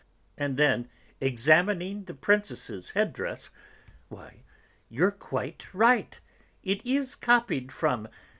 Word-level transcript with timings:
And 0.35 0.57
then, 0.57 0.89
examining 1.19 2.05
the 2.05 2.15
Princess's 2.15 2.89
headdress, 2.89 3.51
"Why, 4.09 4.41
you're 4.89 5.11
quite 5.11 5.71
right; 5.75 6.19
it 6.63 6.83
is 6.83 7.13
copied 7.13 7.71
from... 7.71 8.07